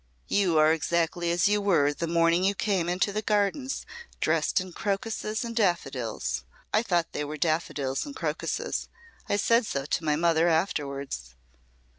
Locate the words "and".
5.45-5.55, 8.03-8.15